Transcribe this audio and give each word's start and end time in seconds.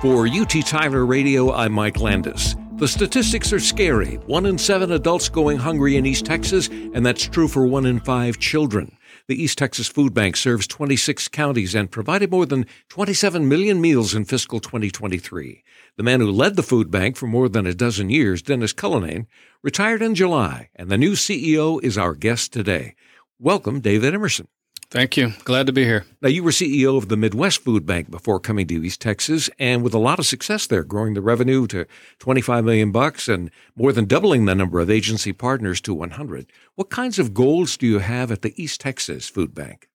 For 0.00 0.28
UT 0.28 0.54
Tyler 0.64 1.04
Radio, 1.04 1.52
I'm 1.52 1.72
Mike 1.72 1.98
Landis. 1.98 2.54
The 2.76 2.86
statistics 2.86 3.52
are 3.52 3.58
scary. 3.58 4.14
One 4.26 4.46
in 4.46 4.56
seven 4.56 4.92
adults 4.92 5.28
going 5.28 5.58
hungry 5.58 5.96
in 5.96 6.06
East 6.06 6.24
Texas, 6.24 6.68
and 6.68 7.04
that's 7.04 7.26
true 7.26 7.48
for 7.48 7.66
one 7.66 7.84
in 7.84 7.98
five 7.98 8.38
children. 8.38 8.96
The 9.26 9.42
East 9.42 9.58
Texas 9.58 9.88
Food 9.88 10.14
Bank 10.14 10.36
serves 10.36 10.68
26 10.68 11.26
counties 11.26 11.74
and 11.74 11.90
provided 11.90 12.30
more 12.30 12.46
than 12.46 12.66
27 12.90 13.48
million 13.48 13.80
meals 13.80 14.14
in 14.14 14.24
fiscal 14.24 14.60
2023. 14.60 15.64
The 15.96 16.02
man 16.04 16.20
who 16.20 16.30
led 16.30 16.54
the 16.54 16.62
food 16.62 16.92
bank 16.92 17.16
for 17.16 17.26
more 17.26 17.48
than 17.48 17.66
a 17.66 17.74
dozen 17.74 18.08
years, 18.08 18.40
Dennis 18.40 18.72
Cullinane, 18.72 19.26
retired 19.64 20.00
in 20.00 20.14
July, 20.14 20.68
and 20.76 20.90
the 20.90 20.96
new 20.96 21.14
CEO 21.14 21.82
is 21.82 21.98
our 21.98 22.14
guest 22.14 22.52
today. 22.52 22.94
Welcome, 23.40 23.80
David 23.80 24.14
Emerson. 24.14 24.46
Thank 24.90 25.18
you. 25.18 25.34
Glad 25.44 25.66
to 25.66 25.72
be 25.72 25.84
here. 25.84 26.06
Now, 26.22 26.30
you 26.30 26.42
were 26.42 26.50
CEO 26.50 26.96
of 26.96 27.08
the 27.08 27.16
Midwest 27.16 27.62
Food 27.62 27.84
Bank 27.84 28.10
before 28.10 28.40
coming 28.40 28.66
to 28.68 28.82
East 28.82 29.02
Texas, 29.02 29.50
and 29.58 29.82
with 29.82 29.92
a 29.92 29.98
lot 29.98 30.18
of 30.18 30.24
success 30.24 30.66
there, 30.66 30.82
growing 30.82 31.12
the 31.12 31.20
revenue 31.20 31.66
to 31.66 31.84
25 32.20 32.64
million 32.64 32.90
bucks 32.90 33.28
and 33.28 33.50
more 33.76 33.92
than 33.92 34.06
doubling 34.06 34.46
the 34.46 34.54
number 34.54 34.80
of 34.80 34.88
agency 34.88 35.34
partners 35.34 35.82
to 35.82 35.92
100. 35.92 36.50
What 36.74 36.88
kinds 36.88 37.18
of 37.18 37.34
goals 37.34 37.76
do 37.76 37.86
you 37.86 37.98
have 37.98 38.32
at 38.32 38.40
the 38.40 38.54
East 38.62 38.80
Texas 38.80 39.28
Food 39.28 39.54
Bank? 39.54 39.90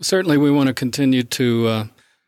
Certainly, 0.00 0.38
we 0.38 0.50
want 0.50 0.68
to 0.68 0.74
continue 0.74 1.24
to 1.24 1.66
uh, 1.66 1.84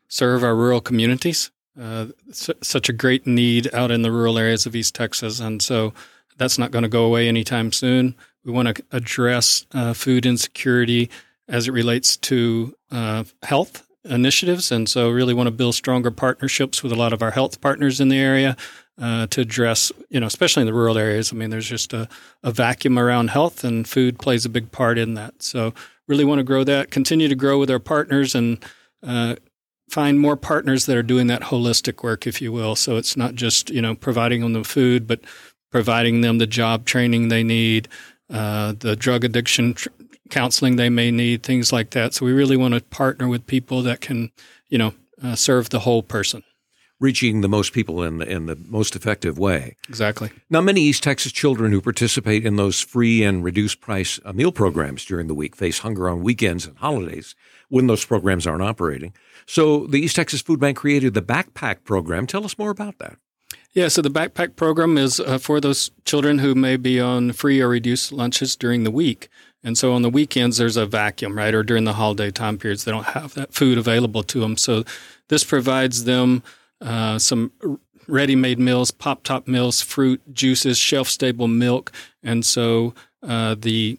serve 0.07 0.43
our 0.43 0.55
rural 0.55 0.81
communities. 0.81 1.49
Uh, 1.79 2.07
such 2.31 2.87
a 2.87 2.93
great 2.93 3.25
need 3.25 3.73
out 3.73 3.89
in 3.89 4.03
the 4.03 4.11
rural 4.11 4.37
areas 4.37 4.67
of 4.67 4.75
East 4.75 4.93
Texas, 4.93 5.39
and 5.39 5.59
so 5.59 5.91
that's 6.37 6.59
not 6.59 6.69
going 6.69 6.83
to 6.83 6.89
go 6.89 7.03
away 7.03 7.27
anytime 7.27 7.71
soon. 7.71 8.15
We 8.43 8.51
want 8.51 8.75
to 8.75 8.83
address 8.91 9.65
uh, 9.73 9.93
food 9.93 10.27
insecurity 10.27 11.09
as 11.47 11.67
it 11.67 11.71
relates 11.71 12.17
to 12.17 12.75
uh, 12.91 13.23
health 13.43 13.87
initiatives. 14.05 14.71
And 14.71 14.87
so, 14.87 15.09
really 15.09 15.33
want 15.33 15.47
to 15.47 15.51
build 15.51 15.75
stronger 15.75 16.11
partnerships 16.11 16.83
with 16.83 16.91
a 16.91 16.95
lot 16.95 17.13
of 17.13 17.21
our 17.21 17.31
health 17.31 17.61
partners 17.61 17.99
in 17.99 18.09
the 18.09 18.17
area 18.17 18.55
uh, 19.01 19.27
to 19.27 19.41
address, 19.41 19.91
you 20.09 20.19
know, 20.19 20.27
especially 20.27 20.61
in 20.61 20.67
the 20.67 20.73
rural 20.73 20.97
areas. 20.97 21.31
I 21.31 21.35
mean, 21.35 21.49
there's 21.49 21.67
just 21.67 21.93
a, 21.93 22.07
a, 22.43 22.51
vacuum 22.51 22.97
around 22.97 23.29
health, 23.29 23.63
and 23.63 23.87
food 23.87 24.19
plays 24.19 24.45
a 24.45 24.49
big 24.49 24.71
part 24.71 24.97
in 24.97 25.15
that. 25.15 25.41
So, 25.41 25.73
really 26.07 26.25
want 26.25 26.39
to 26.39 26.43
grow 26.43 26.63
that, 26.63 26.91
continue 26.91 27.27
to 27.27 27.35
grow 27.35 27.59
with 27.59 27.71
our 27.71 27.79
partners, 27.79 28.35
and 28.35 28.63
uh, 29.03 29.35
find 29.89 30.19
more 30.19 30.37
partners 30.37 30.85
that 30.85 30.97
are 30.97 31.03
doing 31.03 31.27
that 31.27 31.43
holistic 31.43 32.03
work, 32.03 32.25
if 32.27 32.41
you 32.41 32.51
will. 32.51 32.75
So, 32.75 32.95
it's 32.97 33.17
not 33.17 33.35
just, 33.35 33.69
you 33.69 33.81
know, 33.81 33.95
providing 33.95 34.41
them 34.41 34.53
the 34.53 34.63
food, 34.63 35.07
but 35.07 35.21
providing 35.71 36.21
them 36.21 36.37
the 36.37 36.47
job 36.47 36.85
training 36.85 37.27
they 37.27 37.43
need. 37.43 37.87
Uh, 38.27 38.73
the 38.79 38.95
drug 38.95 39.23
addiction 39.23 39.75
tr- 39.75 39.89
counseling 40.29 40.75
they 40.75 40.89
may 40.89 41.11
need, 41.11 41.43
things 41.43 41.71
like 41.71 41.91
that. 41.91 42.13
So 42.13 42.25
we 42.25 42.33
really 42.33 42.57
want 42.57 42.73
to 42.73 42.81
partner 42.81 43.27
with 43.27 43.47
people 43.47 43.81
that 43.83 44.01
can, 44.01 44.31
you 44.69 44.77
know, 44.77 44.93
uh, 45.23 45.35
serve 45.35 45.69
the 45.69 45.79
whole 45.79 46.03
person. 46.03 46.43
Reaching 46.99 47.41
the 47.41 47.49
most 47.49 47.73
people 47.73 48.03
in 48.03 48.19
the, 48.19 48.25
in 48.25 48.45
the 48.45 48.55
most 48.55 48.95
effective 48.95 49.37
way. 49.37 49.75
Exactly. 49.89 50.31
Now, 50.49 50.61
many 50.61 50.81
East 50.81 51.03
Texas 51.03 51.33
children 51.33 51.73
who 51.73 51.81
participate 51.81 52.45
in 52.45 52.55
those 52.55 52.79
free 52.79 53.21
and 53.21 53.43
reduced 53.43 53.81
price 53.81 54.17
uh, 54.23 54.31
meal 54.31 54.53
programs 54.53 55.03
during 55.03 55.27
the 55.27 55.35
week 55.35 55.57
face 55.57 55.79
hunger 55.79 56.07
on 56.09 56.23
weekends 56.23 56.65
and 56.65 56.77
holidays 56.77 57.35
when 57.67 57.87
those 57.87 58.05
programs 58.05 58.47
aren't 58.47 58.63
operating. 58.63 59.13
So, 59.45 59.87
the 59.87 59.99
East 59.99 60.15
Texas 60.15 60.41
Food 60.41 60.61
Bank 60.61 60.77
created 60.77 61.13
the 61.13 61.21
Backpack 61.21 61.83
program. 61.83 62.27
Tell 62.27 62.45
us 62.45 62.57
more 62.57 62.69
about 62.69 62.97
that. 62.99 63.17
Yeah, 63.73 63.89
so 63.89 64.01
the 64.01 64.09
backpack 64.09 64.55
program 64.55 64.97
is 64.97 65.19
uh, 65.19 65.37
for 65.37 65.59
those 65.59 65.91
children 66.05 66.39
who 66.39 66.55
may 66.55 66.77
be 66.77 66.99
on 66.99 67.33
free 67.33 67.59
or 67.59 67.67
reduced 67.67 68.13
lunches 68.13 68.55
during 68.55 68.85
the 68.85 68.91
week. 68.91 69.27
And 69.65 69.77
so 69.77 69.93
on 69.93 70.03
the 70.03 70.09
weekends, 70.11 70.57
there's 70.57 70.77
a 70.77 70.85
vacuum, 70.85 71.35
right? 71.35 71.53
Or 71.53 71.63
during 71.63 71.85
the 71.85 71.93
holiday 71.93 72.29
time 72.29 72.59
periods, 72.59 72.85
they 72.85 72.91
don't 72.91 73.07
have 73.07 73.33
that 73.33 73.51
food 73.51 73.79
available 73.79 74.21
to 74.23 74.39
them. 74.39 74.57
So 74.57 74.83
this 75.27 75.43
provides 75.43 76.03
them 76.03 76.43
uh, 76.81 77.17
some 77.17 77.51
ready 78.07 78.35
made 78.35 78.59
meals, 78.59 78.91
pop 78.91 79.23
top 79.23 79.47
meals, 79.47 79.81
fruit, 79.81 80.21
juices, 80.31 80.77
shelf 80.77 81.07
stable 81.07 81.47
milk. 81.47 81.91
And 82.21 82.45
so 82.45 82.93
uh, 83.23 83.55
the 83.57 83.97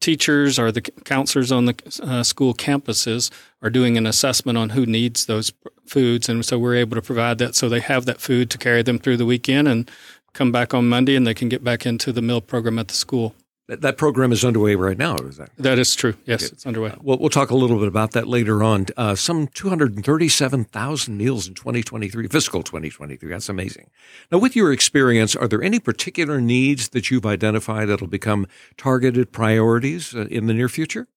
teachers 0.00 0.58
or 0.58 0.70
the 0.70 0.82
counselors 0.82 1.50
on 1.50 1.64
the 1.64 2.00
uh, 2.02 2.22
school 2.22 2.52
campuses 2.52 3.30
are 3.62 3.70
doing 3.70 3.96
an 3.96 4.06
assessment 4.06 4.58
on 4.58 4.70
who 4.70 4.84
needs 4.84 5.24
those 5.24 5.50
foods. 5.86 6.28
And 6.28 6.44
so 6.44 6.58
we're 6.58 6.76
able 6.76 6.96
to 6.96 7.02
provide 7.02 7.38
that 7.38 7.54
so 7.54 7.70
they 7.70 7.80
have 7.80 8.04
that 8.04 8.20
food 8.20 8.50
to 8.50 8.58
carry 8.58 8.82
them 8.82 8.98
through 8.98 9.16
the 9.16 9.24
weekend 9.24 9.66
and 9.66 9.90
come 10.34 10.52
back 10.52 10.74
on 10.74 10.88
Monday 10.88 11.16
and 11.16 11.26
they 11.26 11.32
can 11.32 11.48
get 11.48 11.64
back 11.64 11.86
into 11.86 12.12
the 12.12 12.20
meal 12.20 12.42
program 12.42 12.78
at 12.78 12.88
the 12.88 12.94
school. 12.94 13.34
That, 13.68 13.80
that 13.80 13.96
program 13.96 14.30
is 14.30 14.44
underway 14.44 14.76
right 14.76 14.96
now, 14.96 15.16
is 15.16 15.38
that? 15.38 15.50
That 15.56 15.78
is 15.78 15.96
true. 15.96 16.14
Yes, 16.24 16.44
okay. 16.44 16.52
it's 16.52 16.66
underway. 16.66 16.90
Uh, 16.90 16.96
we'll, 17.02 17.18
we'll 17.18 17.30
talk 17.30 17.50
a 17.50 17.56
little 17.56 17.78
bit 17.78 17.88
about 17.88 18.12
that 18.12 18.28
later 18.28 18.62
on. 18.62 18.86
Uh, 18.96 19.16
some 19.16 19.48
237,000 19.48 21.16
meals 21.16 21.48
in 21.48 21.54
2023, 21.54 22.28
fiscal 22.28 22.62
2023. 22.62 23.28
That's 23.28 23.48
amazing. 23.48 23.90
Now, 24.30 24.38
with 24.38 24.54
your 24.54 24.72
experience, 24.72 25.34
are 25.34 25.48
there 25.48 25.62
any 25.62 25.80
particular 25.80 26.40
needs 26.40 26.90
that 26.90 27.10
you've 27.10 27.26
identified 27.26 27.88
that'll 27.88 28.06
become 28.06 28.46
targeted 28.76 29.32
priorities 29.32 30.14
uh, 30.14 30.26
in 30.30 30.46
the 30.46 30.54
near 30.54 30.68
future? 30.68 31.08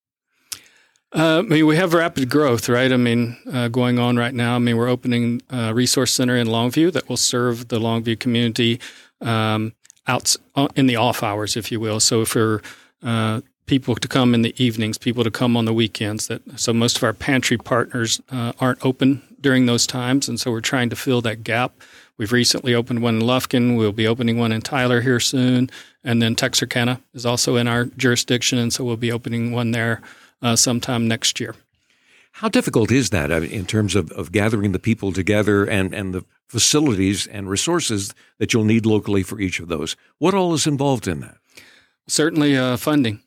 Uh, 1.14 1.40
I 1.40 1.42
mean, 1.42 1.68
we 1.68 1.76
have 1.76 1.94
rapid 1.94 2.30
growth, 2.30 2.68
right? 2.68 2.92
I 2.92 2.98
mean, 2.98 3.38
uh, 3.52 3.68
going 3.68 4.00
on 4.00 4.18
right 4.18 4.34
now. 4.34 4.56
I 4.56 4.60
mean, 4.60 4.78
we're 4.78 4.90
opening 4.90 5.42
a 5.50 5.74
resource 5.74 6.12
center 6.12 6.36
in 6.36 6.48
Longview 6.48 6.92
that 6.94 7.10
will 7.10 7.18
serve 7.18 7.68
the 7.68 7.80
Longview 7.80 8.20
community. 8.20 8.80
Um, 9.22 9.74
out 10.08 10.36
uh, 10.56 10.68
in 10.76 10.88
the 10.88 10.96
off 10.96 11.24
hours, 11.24 11.56
if 11.56 11.72
you 11.72 11.80
will. 11.80 12.00
So 12.00 12.26
for 12.26 12.62
uh, 13.04 13.42
people 13.70 13.96
to 13.96 14.08
come 14.08 14.34
in 14.34 14.42
the 14.42 14.56
evenings, 14.62 14.98
people 14.98 15.24
to 15.24 15.32
come 15.32 15.56
on 15.56 15.66
the 15.66 15.74
weekends. 15.74 16.28
That 16.28 16.60
so 16.60 16.74
most 16.74 16.98
of 16.98 17.04
our 17.04 17.14
pantry 17.14 17.58
partners 17.58 18.20
uh, 18.32 18.54
aren't 18.60 18.84
open 18.84 19.22
during 19.40 19.68
those 19.68 19.86
times, 19.86 20.28
and 20.28 20.40
so 20.40 20.52
we're 20.52 20.60
trying 20.60 20.90
to 20.90 20.96
fill 20.96 21.22
that 21.22 21.44
gap. 21.44 21.74
We've 22.18 22.32
recently 22.32 22.74
opened 22.74 23.02
one 23.02 23.18
in 23.18 23.22
Lufkin. 23.22 23.78
We'll 23.78 23.94
be 23.94 24.08
opening 24.08 24.38
one 24.38 24.52
in 24.52 24.62
Tyler 24.62 25.02
here 25.02 25.20
soon, 25.20 25.70
and 26.04 26.22
then 26.22 26.36
Texarkana 26.36 27.00
is 27.14 27.26
also 27.26 27.56
in 27.56 27.68
our 27.68 27.86
jurisdiction, 27.86 28.58
and 28.58 28.74
so 28.74 28.84
we'll 28.84 28.98
be 28.98 29.12
opening 29.12 29.52
one 29.52 29.72
there 29.72 30.02
uh, 30.42 30.56
sometime 30.56 31.08
next 31.08 31.40
year. 31.40 31.56
How 32.40 32.48
difficult 32.48 32.90
is 32.90 33.10
that 33.10 33.32
in 33.32 33.66
terms 33.66 33.96
of, 33.96 34.12
of 34.14 34.32
gathering 34.32 34.72
the 34.72 34.80
people 34.80 35.12
together 35.12 35.66
and, 35.66 35.94
and 35.94 36.14
the 36.14 36.24
facilities 36.48 37.28
and 37.28 37.50
resources 37.50 38.16
that 38.38 38.54
you'll 38.54 38.64
need 38.64 38.86
locally 38.86 39.24
for 39.24 39.42
each 39.42 39.60
of 39.60 39.68
those. 39.68 39.98
What 40.20 40.34
all 40.34 40.54
is 40.54 40.66
involved 40.66 41.06
in 41.06 41.20
that? 41.20 41.36
Certainly, 42.08 42.56
uh, 42.56 42.78
funding. 42.78 43.22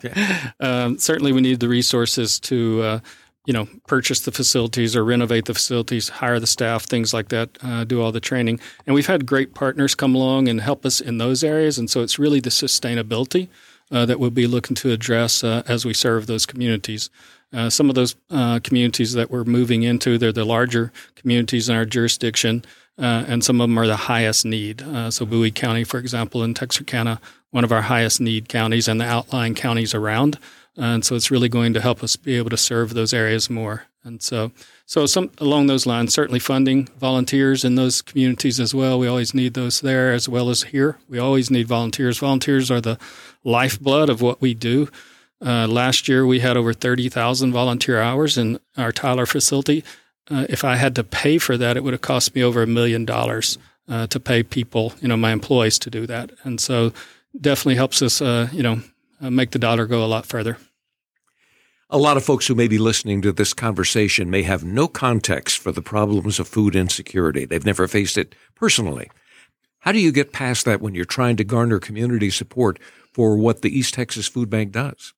um, 0.60 0.98
certainly, 0.98 1.30
we 1.30 1.40
need 1.40 1.60
the 1.60 1.68
resources 1.68 2.40
to, 2.40 2.82
uh, 2.82 3.00
you 3.46 3.52
know, 3.52 3.68
purchase 3.86 4.22
the 4.22 4.32
facilities 4.32 4.96
or 4.96 5.04
renovate 5.04 5.44
the 5.44 5.54
facilities, 5.54 6.08
hire 6.08 6.40
the 6.40 6.48
staff, 6.48 6.82
things 6.82 7.14
like 7.14 7.28
that, 7.28 7.50
uh, 7.62 7.84
do 7.84 8.02
all 8.02 8.10
the 8.10 8.18
training. 8.18 8.58
And 8.86 8.94
we've 8.94 9.06
had 9.06 9.24
great 9.24 9.54
partners 9.54 9.94
come 9.94 10.16
along 10.16 10.48
and 10.48 10.60
help 10.60 10.84
us 10.84 11.00
in 11.00 11.18
those 11.18 11.44
areas. 11.44 11.78
And 11.78 11.88
so, 11.88 12.02
it's 12.02 12.18
really 12.18 12.40
the 12.40 12.50
sustainability 12.50 13.46
uh, 13.90 14.06
that 14.06 14.20
we'll 14.20 14.30
be 14.30 14.46
looking 14.46 14.74
to 14.76 14.90
address 14.90 15.42
uh, 15.42 15.62
as 15.66 15.84
we 15.84 15.94
serve 15.94 16.26
those 16.26 16.46
communities. 16.46 17.10
Uh, 17.52 17.70
some 17.70 17.88
of 17.88 17.94
those 17.94 18.14
uh, 18.30 18.60
communities 18.62 19.14
that 19.14 19.30
we're 19.30 19.44
moving 19.44 19.82
into, 19.82 20.18
they're 20.18 20.32
the 20.32 20.44
larger 20.44 20.92
communities 21.14 21.68
in 21.68 21.76
our 21.76 21.86
jurisdiction, 21.86 22.64
uh, 22.98 23.24
and 23.26 23.42
some 23.42 23.60
of 23.60 23.68
them 23.68 23.78
are 23.78 23.86
the 23.86 23.96
highest 23.96 24.44
need. 24.44 24.82
Uh, 24.82 25.10
so, 25.10 25.24
Bowie 25.24 25.50
County, 25.50 25.84
for 25.84 25.98
example, 25.98 26.42
in 26.42 26.52
Texarkana, 26.52 27.20
one 27.50 27.64
of 27.64 27.72
our 27.72 27.82
highest 27.82 28.20
need 28.20 28.48
counties, 28.48 28.88
and 28.88 29.00
the 29.00 29.06
outlying 29.06 29.54
counties 29.54 29.94
around. 29.94 30.38
And 30.76 31.04
so, 31.04 31.14
it's 31.14 31.30
really 31.30 31.48
going 31.48 31.72
to 31.72 31.80
help 31.80 32.02
us 32.02 32.16
be 32.16 32.36
able 32.36 32.50
to 32.50 32.56
serve 32.56 32.92
those 32.92 33.14
areas 33.14 33.48
more. 33.48 33.84
And 34.08 34.22
so, 34.22 34.50
so 34.86 35.04
some 35.04 35.30
along 35.38 35.66
those 35.66 35.86
lines, 35.86 36.14
certainly 36.14 36.40
funding 36.40 36.86
volunteers 36.98 37.62
in 37.62 37.74
those 37.74 38.00
communities 38.00 38.58
as 38.58 38.74
well. 38.74 38.98
We 38.98 39.06
always 39.06 39.34
need 39.34 39.52
those 39.52 39.82
there 39.82 40.12
as 40.12 40.28
well 40.28 40.48
as 40.48 40.64
here. 40.64 40.98
We 41.08 41.18
always 41.18 41.50
need 41.50 41.68
volunteers. 41.68 42.18
Volunteers 42.18 42.70
are 42.70 42.80
the 42.80 42.98
lifeblood 43.44 44.08
of 44.08 44.22
what 44.22 44.40
we 44.40 44.54
do. 44.54 44.88
Uh, 45.44 45.68
last 45.68 46.08
year, 46.08 46.26
we 46.26 46.40
had 46.40 46.56
over 46.56 46.72
30,000 46.72 47.52
volunteer 47.52 48.00
hours 48.00 48.38
in 48.38 48.58
our 48.78 48.90
Tyler 48.90 49.26
facility. 49.26 49.84
Uh, 50.30 50.46
if 50.48 50.64
I 50.64 50.76
had 50.76 50.94
to 50.96 51.04
pay 51.04 51.36
for 51.36 51.58
that, 51.58 51.76
it 51.76 51.84
would 51.84 51.92
have 51.92 52.00
cost 52.00 52.34
me 52.34 52.42
over 52.42 52.62
a 52.62 52.66
million 52.66 53.04
dollars 53.04 53.58
uh, 53.88 54.06
to 54.06 54.18
pay 54.18 54.42
people, 54.42 54.94
you 55.00 55.08
know, 55.08 55.16
my 55.16 55.32
employees 55.32 55.78
to 55.80 55.90
do 55.90 56.06
that. 56.06 56.30
And 56.44 56.60
so, 56.60 56.92
definitely 57.38 57.76
helps 57.76 58.00
us, 58.00 58.22
uh, 58.22 58.48
you 58.52 58.62
know, 58.62 58.80
uh, 59.20 59.30
make 59.30 59.50
the 59.50 59.58
dollar 59.58 59.86
go 59.86 60.02
a 60.02 60.06
lot 60.06 60.24
further. 60.24 60.56
A 61.90 61.96
lot 61.96 62.18
of 62.18 62.24
folks 62.24 62.46
who 62.46 62.54
may 62.54 62.68
be 62.68 62.76
listening 62.76 63.22
to 63.22 63.32
this 63.32 63.54
conversation 63.54 64.28
may 64.28 64.42
have 64.42 64.62
no 64.62 64.88
context 64.88 65.58
for 65.58 65.72
the 65.72 65.80
problems 65.80 66.38
of 66.38 66.46
food 66.46 66.76
insecurity. 66.76 67.46
They've 67.46 67.64
never 67.64 67.88
faced 67.88 68.18
it 68.18 68.34
personally. 68.54 69.10
How 69.80 69.92
do 69.92 69.98
you 69.98 70.12
get 70.12 70.32
past 70.32 70.66
that 70.66 70.82
when 70.82 70.94
you're 70.94 71.06
trying 71.06 71.36
to 71.36 71.44
garner 71.44 71.78
community 71.78 72.28
support 72.28 72.78
for 73.12 73.38
what 73.38 73.62
the 73.62 73.76
East 73.76 73.94
Texas 73.94 74.28
Food 74.28 74.50
Bank 74.50 74.72
does? 74.72 75.14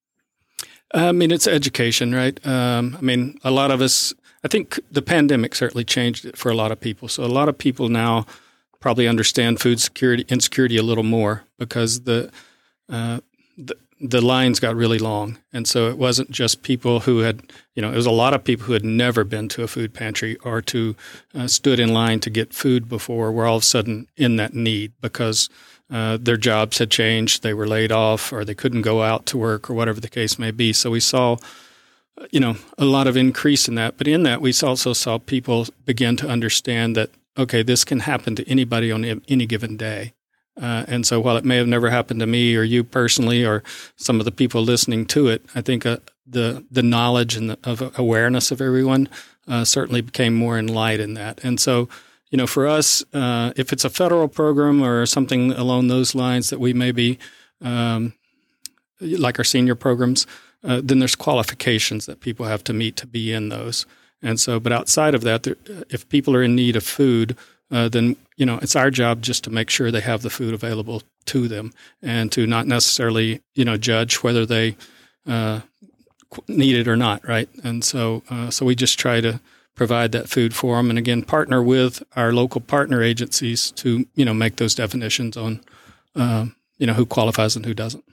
I 0.95 1.11
mean, 1.11 1.33
it's 1.33 1.49
education, 1.49 2.15
right? 2.15 2.39
Um, 2.47 2.97
I 2.97 3.01
mean, 3.01 3.39
a 3.43 3.51
lot 3.51 3.73
of 3.73 3.81
us, 3.81 4.15
I 4.45 4.49
think 4.49 4.79
the 4.93 5.03
pandemic 5.03 5.57
certainly 5.57 5.85
changed 5.85 6.25
it 6.25 6.37
for 6.37 6.51
a 6.51 6.55
lot 6.55 6.71
of 6.71 6.81
people. 6.81 7.09
So 7.09 7.25
a 7.25 7.27
lot 7.27 7.49
of 7.49 7.59
people 7.59 7.89
now 7.89 8.27
probably 8.79 9.09
understand 9.09 9.59
food 9.59 9.81
security 9.81 10.25
insecurity 10.29 10.77
a 10.77 10.85
little 10.85 11.05
more 11.05 11.43
because 11.59 12.03
the, 12.03 12.31
uh, 12.89 13.21
the 13.59 13.77
the 14.01 14.21
lines 14.21 14.61
got 14.61 14.75
really 14.75 14.99
long. 14.99 15.39
And 15.53 15.69
so 15.69 15.89
it 15.89 15.99
wasn't 15.99 16.31
just 16.31 16.63
people 16.63 17.01
who 17.01 17.19
had, 17.19 17.53
you 17.75 17.83
know, 17.83 17.93
it 17.93 17.97
was 17.97 18.07
a 18.07 18.11
lot 18.11 18.33
of 18.33 18.43
people 18.43 18.67
who 18.67 18.73
had 18.73 18.85
never 18.85 19.25
been 19.25 19.49
to 19.49 19.63
a 19.63 19.69
food 19.69 19.93
pantry 19.93 20.37
or 20.37 20.63
to 20.63 20.97
uh, 21.35 21.47
stood 21.47 21.79
in 21.79 21.93
line 21.93 22.21
to 22.21 22.31
get 22.31 22.55
food 22.55 22.89
before 22.89 23.31
were 23.31 23.47
all 23.47 23.59
of 23.59 23.63
a 23.63 23.67
sudden 23.67 24.07
in 24.17 24.37
that 24.37 24.55
need 24.55 24.93
because 25.01 25.51
uh, 25.91 26.17
their 26.21 26.39
jobs 26.39 26.79
had 26.79 26.91
changed, 26.91 27.43
they 27.43 27.53
were 27.53 27.67
laid 27.67 27.93
off, 27.93 28.33
or 28.33 28.45
they 28.45 28.55
couldn't 28.55 28.83
go 28.83 29.03
out 29.03 29.27
to 29.27 29.37
work, 29.37 29.69
or 29.69 29.75
whatever 29.75 30.01
the 30.01 30.09
case 30.09 30.39
may 30.39 30.53
be. 30.53 30.73
So 30.73 30.91
we 30.91 31.01
saw, 31.01 31.37
you 32.31 32.39
know, 32.39 32.57
a 32.79 32.85
lot 32.85 33.09
of 33.09 33.17
increase 33.17 33.67
in 33.67 33.75
that. 33.75 33.99
But 33.99 34.07
in 34.07 34.23
that, 34.23 34.41
we 34.41 34.55
also 34.63 34.93
saw 34.93 35.19
people 35.19 35.67
begin 35.85 36.17
to 36.19 36.29
understand 36.29 36.97
that 36.97 37.11
okay, 37.39 37.63
this 37.63 37.85
can 37.85 38.01
happen 38.01 38.37
to 38.37 38.49
anybody 38.49 38.93
on 38.93 39.05
any 39.05 39.47
given 39.47 39.77
day. 39.77 40.13
Uh, 40.61 40.85
and 40.87 41.07
so 41.07 41.21
while 41.21 41.37
it 41.37 41.45
may 41.45 41.57
have 41.57 41.67
never 41.67 41.89
happened 41.91 42.21
to 42.21 42.27
me 42.27 42.55
or 42.55 42.63
you 42.63 42.85
personally 42.85 43.45
or 43.45 43.63
some 43.97 44.19
of 44.21 44.25
the 44.25 44.33
people 44.33 44.63
listening 44.63 45.07
to 45.07 45.29
it, 45.29 45.45
I 45.55 45.63
think 45.63 45.87
uh, 45.87 45.99
the 46.27 46.65
the 46.71 46.83
knowledge 46.83 47.35
and 47.35 47.51
the, 47.51 47.59
of 47.65 47.99
awareness 47.99 48.51
of 48.51 48.61
everyone 48.61 49.09
uh, 49.49 49.65
certainly 49.65 50.03
became 50.03 50.35
more 50.35 50.59
in 50.59 50.67
light 50.67 51.01
in 51.01 51.15
that. 51.15 51.43
And 51.43 51.59
so, 51.59 51.89
you 52.31 52.37
know, 52.37 52.47
for 52.47 52.69
us, 52.69 53.03
uh, 53.15 53.53
if 53.57 53.73
it's 53.73 53.85
a 53.85 53.91
federal 53.91 54.29
program 54.29 54.83
or 54.83 55.07
something 55.07 55.53
along 55.53 55.89
those 55.89 56.15
lines 56.15 56.51
that 56.51 56.61
we 56.61 56.73
may 56.73 56.93
be 56.93 57.19
um, 57.63 58.13
like 59.01 59.39
our 59.39 59.45
senior 59.45 59.75
programs, 59.75 60.27
uh, 60.63 60.81
then 60.85 60.99
there's 60.99 61.17
qualifications 61.17 62.07
that 62.07 62.21
people 62.21 62.47
have 62.47 62.63
to 62.65 62.73
meet 62.73 62.97
to 62.97 63.07
be 63.07 63.33
in 63.33 63.49
those. 63.49 63.87
And 64.23 64.39
so, 64.39 64.61
but 64.61 64.73
outside 64.73 65.15
of 65.15 65.23
that, 65.23 65.47
if 65.89 66.09
people 66.09 66.37
are 66.37 66.43
in 66.43 66.55
need 66.55 66.77
of 66.77 66.85
food, 66.85 67.37
uh, 67.71 67.89
then 67.89 68.17
you 68.37 68.47
know 68.47 68.59
it's 68.63 68.77
our 68.77 68.91
job 68.91 69.23
just 69.23 69.45
to 69.45 69.51
make 69.51 69.71
sure 69.71 69.91
they 69.91 70.01
have 70.01 70.23
the 70.23 70.31
food 70.31 70.55
available 70.55 71.03
to 71.27 71.49
them, 71.49 71.73
and 72.03 72.33
to 72.33 72.47
not 72.47 72.67
necessarily 72.67 73.41
you 73.55 73.65
know 73.65 73.77
judge 73.77 74.17
whether 74.23 74.47
they 74.47 74.77
uh, 75.27 75.61
need 76.49 76.77
it 76.77 76.89
or 76.89 76.97
not, 76.97 77.27
right? 77.27 77.49
And 77.65 77.85
so, 77.85 78.23
uh, 78.31 78.51
so 78.51 78.65
we 78.65 78.75
just 78.75 78.99
try 78.99 79.21
to 79.21 79.41
provide 79.75 80.13
that 80.13 80.29
food 80.29 80.55
for 80.55 80.77
them, 80.77 80.91
and 80.91 80.99
again, 80.99 81.23
partner 81.23 81.63
with 81.63 82.03
our 82.17 82.33
local 82.33 82.61
partner 82.61 83.03
agencies 83.03 83.71
to 83.73 84.07
you 84.15 84.25
know 84.25 84.35
make 84.35 84.57
those 84.57 84.75
definitions 84.75 85.37
on 85.37 85.61
uh, 86.15 86.47
you 86.79 86.87
know 86.87 86.95
who 86.95 87.07
qualifies 87.07 87.57
and 87.57 87.67
who 87.67 87.75
doesn't. 87.75 88.05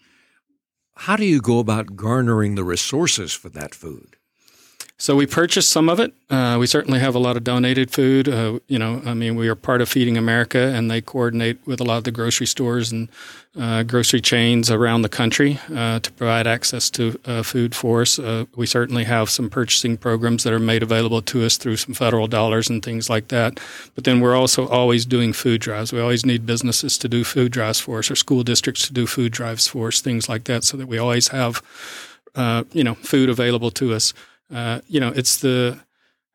How 0.96 1.16
do 1.16 1.26
you 1.26 1.42
go 1.42 1.60
about 1.60 1.96
garnering 1.96 2.56
the 2.56 2.64
resources 2.64 3.32
for 3.34 3.50
that 3.50 3.76
food? 3.76 4.16
So 5.00 5.16
we 5.16 5.28
purchased 5.28 5.70
some 5.70 5.90
of 5.90 6.00
it. 6.00 6.12
Uh, 6.28 6.58
we 6.60 6.66
certainly 6.66 7.00
have 7.00 7.14
a 7.14 7.20
lot 7.20 7.38
of 7.38 7.44
donated 7.44 7.92
food. 7.92 8.28
Uh, 8.28 8.58
you 8.68 8.80
know, 8.80 9.00
I 9.06 9.14
mean, 9.14 9.36
we 9.36 9.48
are 9.48 9.54
part 9.54 9.80
of 9.80 9.88
Feeding 9.88 10.18
America, 10.18 10.58
and 10.58 10.90
they 10.90 11.02
coordinate 11.02 11.60
with 11.68 11.80
a 11.80 11.84
lot 11.84 12.00
of 12.00 12.04
the 12.04 12.12
grocery 12.12 12.48
stores 12.48 12.92
and 12.92 13.08
uh, 13.56 13.84
grocery 13.84 14.22
chains 14.22 14.72
around 14.72 15.04
the 15.04 15.10
country 15.10 15.60
uh, 15.72 16.00
to 16.00 16.12
provide 16.14 16.48
access 16.48 16.90
to 16.90 17.20
uh, 17.26 17.44
food 17.44 17.76
for 17.76 18.02
us. 18.02 18.18
Uh, 18.18 18.46
we 18.56 18.66
certainly 18.66 19.04
have 19.04 19.30
some 19.30 19.52
purchasing 19.52 19.98
programs 19.98 20.44
that 20.44 20.52
are 20.52 20.60
made 20.60 20.82
available 20.82 21.22
to 21.22 21.46
us 21.46 21.58
through 21.58 21.78
some 21.78 21.94
federal 21.94 22.28
dollars 22.28 22.68
and 22.68 22.84
things 22.84 23.08
like 23.08 23.28
that. 23.28 23.60
But 23.94 24.04
then 24.04 24.20
we're 24.20 24.36
also 24.36 24.68
always 24.68 25.06
doing 25.06 25.32
food 25.32 25.62
drives. 25.62 25.94
We 25.94 26.02
always 26.02 26.26
need 26.26 26.48
businesses 26.48 26.98
to 26.98 27.08
do 27.08 27.24
food 27.24 27.52
drives 27.52 27.80
for 27.80 28.00
us, 28.00 28.10
or 28.10 28.16
school 28.16 28.42
districts 28.42 28.88
to 28.88 28.94
do 28.94 29.06
food 29.06 29.32
drives 29.32 29.68
for 29.68 29.90
us, 29.90 30.02
things 30.02 30.28
like 30.28 30.46
that, 30.46 30.64
so 30.64 30.76
that 30.76 30.88
we 30.88 30.98
always 30.98 31.28
have, 31.28 31.62
you 32.74 32.84
know, 32.84 32.96
food 32.96 33.30
available 33.30 33.70
to 33.72 33.94
us. 33.94 34.12
Uh, 34.54 34.82
you 34.88 35.00
know, 35.00 35.12
it's 35.16 35.38
the 35.38 35.80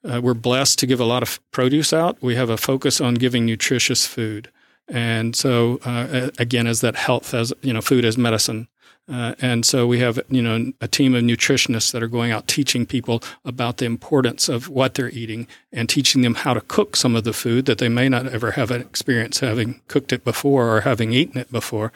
uh, 0.05 0.21
we're 0.23 0.35
blessed 0.35 0.79
to 0.81 0.87
give 0.87 1.01
a 1.01 1.05
lot 1.05 1.23
of 1.23 1.41
produce 1.53 1.93
out. 1.93 2.21
We 2.21 2.35
have 2.35 2.51
a 2.51 2.57
focus 2.57 3.01
on 3.01 3.15
giving 3.15 3.47
nutritious 3.47 4.07
food, 4.07 4.51
and 4.89 5.35
so 5.37 5.81
uh, 5.85 6.31
again, 6.39 6.67
as 6.67 6.81
that 6.81 6.97
health 6.97 7.35
as 7.35 7.53
you 7.63 7.73
know, 7.73 7.81
food 7.81 8.05
as 8.05 8.19
medicine. 8.19 8.69
Uh, 9.09 9.35
and 9.41 9.67
so 9.67 9.87
we 9.87 9.99
have, 9.99 10.21
you 10.31 10.41
know, 10.41 10.73
a 10.81 10.87
team 10.87 11.15
of 11.15 11.25
nutritionists 11.25 11.91
that 11.91 12.03
are 12.03 12.09
going 12.09 12.31
out 12.31 12.47
teaching 12.47 12.87
people 12.87 13.21
about 13.45 13.79
the 13.79 13.85
importance 13.85 14.49
of 14.49 14.69
what 14.69 14.95
they're 14.95 15.11
eating 15.11 15.49
and 15.73 15.89
teaching 15.89 16.23
them 16.23 16.35
how 16.35 16.55
to 16.55 16.61
cook 16.61 16.95
some 16.95 17.17
of 17.17 17.25
the 17.25 17.33
food 17.33 17.67
that 17.67 17.79
they 17.79 17.89
may 17.89 18.09
not 18.09 18.29
ever 18.29 18.53
have 18.53 18.71
an 18.71 18.81
experience 18.81 19.41
having 19.41 19.81
cooked 19.89 20.13
it 20.13 20.25
before 20.25 20.69
or 20.69 20.83
having 20.83 21.13
eaten 21.13 21.41
it 21.41 21.51
before. 21.51 21.93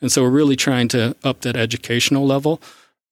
And 0.00 0.10
so 0.10 0.22
we're 0.22 0.30
really 0.30 0.56
trying 0.56 0.88
to 0.88 1.14
up 1.22 1.42
that 1.42 1.56
educational 1.56 2.26
level 2.26 2.60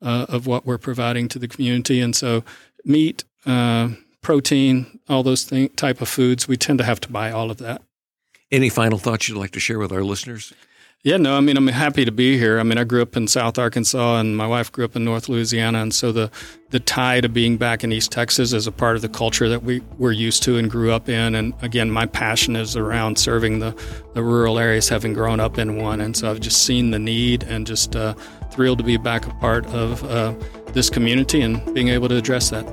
uh, 0.04 0.26
of 0.28 0.46
what 0.46 0.64
we're 0.64 0.78
providing 0.78 1.26
to 1.28 1.38
the 1.38 1.48
community. 1.48 2.00
And 2.00 2.14
so, 2.14 2.44
meat, 2.84 3.24
uh, 3.46 3.88
protein, 4.20 5.00
all 5.08 5.22
those 5.22 5.44
thing, 5.44 5.70
type 5.70 6.00
of 6.00 6.08
foods, 6.08 6.46
we 6.46 6.56
tend 6.56 6.78
to 6.78 6.84
have 6.84 7.00
to 7.00 7.10
buy 7.10 7.32
all 7.32 7.50
of 7.50 7.56
that. 7.58 7.82
Any 8.52 8.68
final 8.68 8.98
thoughts 8.98 9.28
you'd 9.28 9.38
like 9.38 9.52
to 9.52 9.60
share 9.60 9.78
with 9.78 9.92
our 9.92 10.04
listeners? 10.04 10.52
Yeah, 11.04 11.18
no, 11.18 11.36
I 11.36 11.40
mean, 11.40 11.58
I'm 11.58 11.66
happy 11.66 12.06
to 12.06 12.10
be 12.10 12.38
here. 12.38 12.58
I 12.58 12.62
mean, 12.62 12.78
I 12.78 12.84
grew 12.84 13.02
up 13.02 13.14
in 13.14 13.28
South 13.28 13.58
Arkansas 13.58 14.20
and 14.20 14.38
my 14.38 14.46
wife 14.46 14.72
grew 14.72 14.86
up 14.86 14.96
in 14.96 15.04
North 15.04 15.28
Louisiana. 15.28 15.82
And 15.82 15.94
so 15.94 16.12
the, 16.12 16.30
the 16.70 16.80
tie 16.80 17.20
to 17.20 17.28
being 17.28 17.58
back 17.58 17.84
in 17.84 17.92
East 17.92 18.10
Texas 18.10 18.54
is 18.54 18.66
a 18.66 18.72
part 18.72 18.96
of 18.96 19.02
the 19.02 19.10
culture 19.10 19.46
that 19.50 19.62
we 19.62 19.82
were 19.98 20.12
used 20.12 20.42
to 20.44 20.56
and 20.56 20.70
grew 20.70 20.92
up 20.92 21.10
in. 21.10 21.34
And 21.34 21.52
again, 21.60 21.90
my 21.90 22.06
passion 22.06 22.56
is 22.56 22.74
around 22.74 23.18
serving 23.18 23.58
the, 23.58 23.76
the 24.14 24.22
rural 24.22 24.58
areas, 24.58 24.88
having 24.88 25.12
grown 25.12 25.40
up 25.40 25.58
in 25.58 25.76
one. 25.76 26.00
And 26.00 26.16
so 26.16 26.30
I've 26.30 26.40
just 26.40 26.64
seen 26.64 26.90
the 26.90 26.98
need 26.98 27.42
and 27.42 27.66
just 27.66 27.94
uh, 27.94 28.14
thrilled 28.54 28.78
to 28.78 28.84
be 28.84 28.96
back 28.96 29.26
a 29.26 29.34
part 29.34 29.66
of 29.66 30.02
uh, 30.04 30.32
this 30.72 30.88
community 30.88 31.42
and 31.42 31.74
being 31.74 31.88
able 31.88 32.08
to 32.08 32.16
address 32.16 32.50
that. 32.50 32.64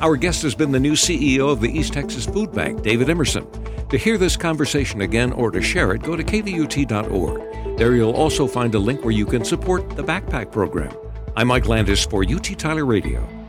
Our 0.00 0.16
guest 0.16 0.42
has 0.42 0.54
been 0.54 0.72
the 0.72 0.80
new 0.80 0.92
CEO 0.92 1.50
of 1.50 1.60
the 1.60 1.68
East 1.68 1.92
Texas 1.92 2.26
Food 2.26 2.52
Bank, 2.52 2.82
David 2.82 3.08
Emerson. 3.10 3.46
To 3.90 3.98
hear 3.98 4.16
this 4.18 4.36
conversation 4.36 5.02
again 5.02 5.32
or 5.32 5.50
to 5.50 5.60
share 5.60 5.92
it, 5.92 6.02
go 6.02 6.16
to 6.16 6.24
kvut.org. 6.24 7.78
There 7.78 7.94
you'll 7.94 8.12
also 8.12 8.46
find 8.46 8.74
a 8.74 8.78
link 8.78 9.02
where 9.02 9.12
you 9.12 9.26
can 9.26 9.44
support 9.44 9.88
the 9.96 10.02
Backpack 10.02 10.52
Program. 10.52 10.94
I'm 11.36 11.48
Mike 11.48 11.66
Landis 11.66 12.04
for 12.04 12.24
UT 12.24 12.44
Tyler 12.58 12.84
Radio. 12.84 13.39